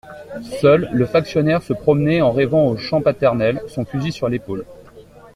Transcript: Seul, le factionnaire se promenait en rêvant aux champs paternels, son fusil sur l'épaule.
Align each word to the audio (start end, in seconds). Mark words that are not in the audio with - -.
Seul, 0.61 0.89
le 0.93 1.05
factionnaire 1.05 1.61
se 1.61 1.73
promenait 1.73 2.23
en 2.23 2.31
rêvant 2.31 2.65
aux 2.65 2.75
champs 2.75 3.03
paternels, 3.03 3.61
son 3.67 3.85
fusil 3.85 4.11
sur 4.11 4.29
l'épaule. 4.29 4.65